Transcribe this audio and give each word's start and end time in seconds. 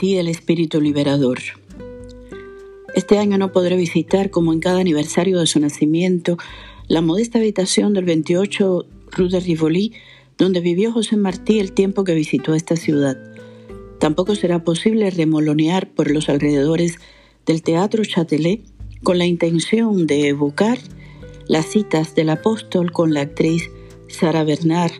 Martí 0.00 0.16
el 0.16 0.28
Espíritu 0.28 0.80
Liberador. 0.80 1.40
Este 2.94 3.18
año 3.18 3.36
no 3.36 3.52
podré 3.52 3.76
visitar, 3.76 4.30
como 4.30 4.54
en 4.54 4.60
cada 4.60 4.80
aniversario 4.80 5.38
de 5.38 5.46
su 5.46 5.60
nacimiento, 5.60 6.38
la 6.88 7.02
modesta 7.02 7.38
habitación 7.38 7.92
del 7.92 8.06
28 8.06 8.86
Rue 9.10 9.28
de 9.28 9.40
Rivoli, 9.40 9.92
donde 10.38 10.60
vivió 10.60 10.90
José 10.90 11.18
Martí 11.18 11.58
el 11.58 11.72
tiempo 11.72 12.04
que 12.04 12.14
visitó 12.14 12.54
esta 12.54 12.76
ciudad. 12.76 13.18
Tampoco 13.98 14.34
será 14.36 14.64
posible 14.64 15.10
remolonear 15.10 15.90
por 15.90 16.10
los 16.10 16.30
alrededores 16.30 16.96
del 17.44 17.60
Teatro 17.60 18.02
Châtelet 18.02 18.62
con 19.02 19.18
la 19.18 19.26
intención 19.26 20.06
de 20.06 20.28
evocar 20.28 20.78
las 21.46 21.66
citas 21.66 22.14
del 22.14 22.30
apóstol 22.30 22.90
con 22.90 23.12
la 23.12 23.20
actriz 23.20 23.68
Sara 24.08 24.44
Bernard, 24.44 24.92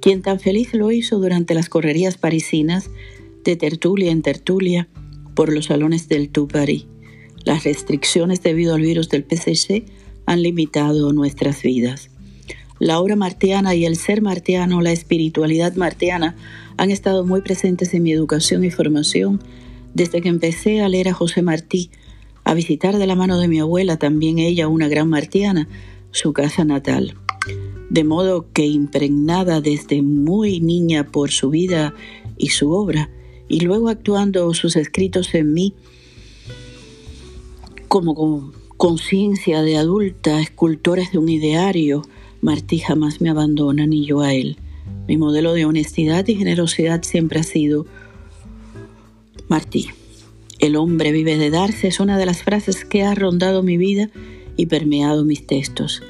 quien 0.00 0.22
tan 0.22 0.38
feliz 0.38 0.72
lo 0.72 0.92
hizo 0.92 1.18
durante 1.18 1.52
las 1.52 1.68
correrías 1.68 2.16
parisinas 2.16 2.90
de 3.46 3.56
tertulia 3.56 4.10
en 4.10 4.22
tertulia 4.22 4.88
por 5.34 5.52
los 5.52 5.66
salones 5.66 6.08
del 6.08 6.28
Tout 6.28 6.52
Paris. 6.52 6.86
Las 7.44 7.62
restricciones 7.64 8.42
debido 8.42 8.74
al 8.74 8.82
virus 8.82 9.08
del 9.08 9.22
PCC 9.22 9.84
han 10.26 10.42
limitado 10.42 11.12
nuestras 11.12 11.62
vidas. 11.62 12.10
La 12.80 12.98
obra 12.98 13.14
martiana 13.14 13.74
y 13.74 13.86
el 13.86 13.96
ser 13.96 14.20
martiano, 14.20 14.82
la 14.82 14.92
espiritualidad 14.92 15.76
martiana, 15.76 16.36
han 16.76 16.90
estado 16.90 17.24
muy 17.24 17.40
presentes 17.40 17.94
en 17.94 18.02
mi 18.02 18.12
educación 18.12 18.64
y 18.64 18.70
formación 18.70 19.40
desde 19.94 20.20
que 20.20 20.28
empecé 20.28 20.82
a 20.82 20.88
leer 20.88 21.08
a 21.08 21.14
José 21.14 21.40
Martí, 21.40 21.90
a 22.44 22.52
visitar 22.52 22.98
de 22.98 23.06
la 23.06 23.14
mano 23.14 23.38
de 23.38 23.48
mi 23.48 23.60
abuela, 23.60 23.96
también 23.96 24.38
ella 24.38 24.68
una 24.68 24.88
gran 24.88 25.08
martiana, 25.08 25.68
su 26.10 26.32
casa 26.32 26.64
natal. 26.64 27.14
De 27.88 28.02
modo 28.02 28.52
que 28.52 28.66
impregnada 28.66 29.60
desde 29.60 30.02
muy 30.02 30.60
niña 30.60 31.06
por 31.12 31.30
su 31.30 31.48
vida 31.50 31.94
y 32.36 32.48
su 32.48 32.72
obra, 32.72 33.08
y 33.48 33.60
luego 33.60 33.88
actuando 33.88 34.52
sus 34.54 34.76
escritos 34.76 35.34
en 35.34 35.52
mí 35.52 35.74
como 37.88 38.52
conciencia 38.76 39.62
de 39.62 39.76
adulta, 39.76 40.40
escultores 40.40 41.12
de 41.12 41.18
un 41.18 41.28
ideario, 41.28 42.02
Martí 42.42 42.78
jamás 42.78 43.20
me 43.20 43.30
abandona 43.30 43.86
ni 43.86 44.04
yo 44.04 44.20
a 44.20 44.34
él. 44.34 44.58
Mi 45.08 45.16
modelo 45.16 45.54
de 45.54 45.64
honestidad 45.64 46.26
y 46.26 46.34
generosidad 46.34 47.02
siempre 47.02 47.40
ha 47.40 47.44
sido 47.44 47.86
Martí. 49.48 49.88
El 50.58 50.76
hombre 50.76 51.12
vive 51.12 51.36
de 51.36 51.50
darse 51.50 51.88
es 51.88 52.00
una 52.00 52.18
de 52.18 52.26
las 52.26 52.42
frases 52.42 52.84
que 52.84 53.04
ha 53.04 53.14
rondado 53.14 53.62
mi 53.62 53.76
vida 53.76 54.10
y 54.56 54.66
permeado 54.66 55.24
mis 55.24 55.46
textos. 55.46 56.02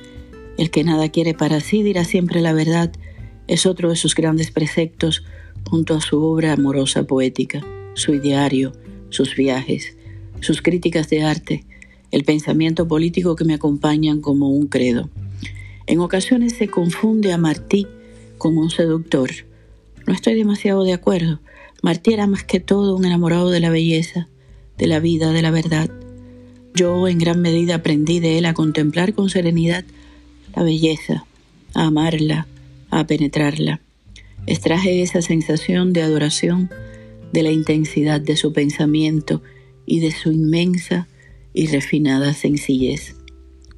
El 0.56 0.70
que 0.70 0.84
nada 0.84 1.10
quiere 1.10 1.34
para 1.34 1.60
sí 1.60 1.82
dirá 1.82 2.04
siempre 2.04 2.40
la 2.40 2.52
verdad 2.52 2.92
es 3.46 3.66
otro 3.66 3.90
de 3.90 3.96
sus 3.96 4.14
grandes 4.14 4.50
preceptos 4.50 5.24
junto 5.68 5.94
a 5.94 6.00
su 6.00 6.22
obra 6.22 6.52
amorosa 6.52 7.04
poética, 7.04 7.64
su 7.94 8.14
ideario, 8.14 8.72
sus 9.10 9.34
viajes, 9.34 9.96
sus 10.40 10.62
críticas 10.62 11.08
de 11.08 11.22
arte, 11.22 11.64
el 12.10 12.24
pensamiento 12.24 12.86
político 12.86 13.36
que 13.36 13.44
me 13.44 13.54
acompañan 13.54 14.20
como 14.20 14.50
un 14.50 14.66
credo. 14.66 15.10
En 15.86 16.00
ocasiones 16.00 16.54
se 16.54 16.68
confunde 16.68 17.32
a 17.32 17.38
Martí 17.38 17.86
como 18.38 18.60
un 18.60 18.70
seductor. 18.70 19.30
No 20.06 20.12
estoy 20.12 20.34
demasiado 20.34 20.84
de 20.84 20.92
acuerdo. 20.92 21.40
Martí 21.82 22.12
era 22.12 22.26
más 22.26 22.44
que 22.44 22.60
todo 22.60 22.96
un 22.96 23.04
enamorado 23.04 23.50
de 23.50 23.60
la 23.60 23.70
belleza, 23.70 24.28
de 24.78 24.86
la 24.86 25.00
vida, 25.00 25.32
de 25.32 25.42
la 25.42 25.50
verdad. 25.50 25.90
Yo 26.74 27.08
en 27.08 27.18
gran 27.18 27.40
medida 27.40 27.76
aprendí 27.76 28.20
de 28.20 28.38
él 28.38 28.46
a 28.46 28.54
contemplar 28.54 29.14
con 29.14 29.30
serenidad 29.30 29.84
la 30.54 30.62
belleza, 30.62 31.24
a 31.74 31.86
amarla, 31.86 32.46
a 32.90 33.06
penetrarla. 33.06 33.80
Extraje 34.46 35.02
esa 35.02 35.22
sensación 35.22 35.92
de 35.92 36.02
adoración 36.02 36.70
de 37.32 37.42
la 37.42 37.50
intensidad 37.50 38.20
de 38.20 38.36
su 38.36 38.52
pensamiento 38.52 39.42
y 39.84 40.00
de 40.00 40.12
su 40.12 40.30
inmensa 40.30 41.08
y 41.52 41.66
refinada 41.66 42.32
sencillez. 42.32 43.16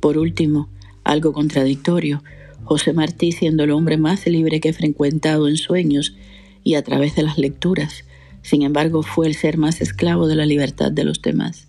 Por 0.01 0.19
último, 0.19 0.69
algo 1.05 1.33
contradictorio, 1.33 2.23
José 2.65 2.93
Martí 2.93 3.33
siendo 3.33 3.65
el 3.65 3.71
hombre 3.71 3.97
más 3.97 4.27
libre 4.27 4.61
que 4.61 4.69
he 4.69 4.73
frecuentado 4.75 5.49
en 5.49 5.57
sueños 5.57 6.17
y 6.65 6.75
a 6.75 6.83
través 6.83 7.17
de 7.17 7.23
las 7.23 7.39
lecturas, 7.39 8.05
sin 8.43 8.63
embargo 8.63 9.03
fue 9.03 9.27
el 9.27 9.35
ser 9.35 9.57
más 9.57 9.81
esclavo 9.81 10.27
de 10.27 10.35
la 10.35 10.45
libertad 10.45 10.93
de 10.93 11.05
los 11.05 11.23
demás, 11.23 11.69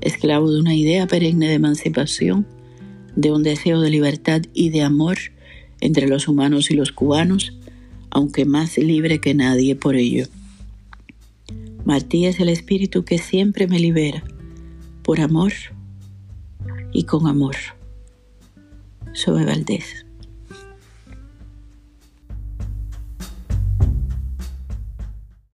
esclavo 0.00 0.52
de 0.52 0.60
una 0.60 0.74
idea 0.74 1.06
perenne 1.06 1.48
de 1.48 1.54
emancipación, 1.54 2.46
de 3.16 3.32
un 3.32 3.42
deseo 3.42 3.80
de 3.80 3.90
libertad 3.90 4.42
y 4.54 4.70
de 4.70 4.82
amor 4.82 5.18
entre 5.80 6.06
los 6.06 6.28
humanos 6.28 6.70
y 6.70 6.74
los 6.74 6.92
cubanos, 6.92 7.54
aunque 8.10 8.44
más 8.44 8.76
libre 8.78 9.20
que 9.20 9.34
nadie 9.34 9.76
por 9.76 9.96
ello. 9.96 10.26
Martí 11.84 12.26
es 12.26 12.40
el 12.40 12.48
espíritu 12.48 13.04
que 13.04 13.18
siempre 13.18 13.66
me 13.66 13.78
libera, 13.78 14.22
por 15.02 15.20
amor 15.20 15.52
y 16.92 17.04
con 17.04 17.26
amor. 17.26 17.56
Sobe 19.12 19.44
Valdés. 19.44 20.06